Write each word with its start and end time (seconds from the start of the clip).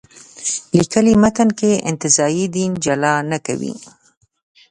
لیکلي 0.77 1.13
متن 1.21 1.49
کې 1.59 1.71
انتزاعي 1.89 2.45
دین 2.55 2.71
جلا 2.85 3.13
نه 3.31 3.37
کوي. 3.45 3.73